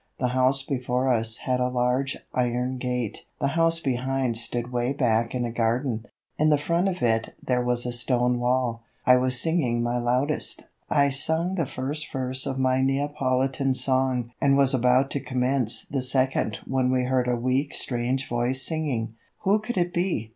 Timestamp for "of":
6.87-7.03, 12.47-12.57